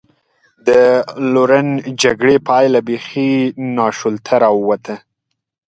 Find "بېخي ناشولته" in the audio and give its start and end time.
2.87-4.33